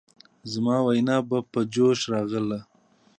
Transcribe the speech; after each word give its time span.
زما 0.51 0.77
وينه 0.87 1.15
به 1.29 1.37
په 1.51 1.59
جوش 1.73 1.99
راغله. 2.13 2.59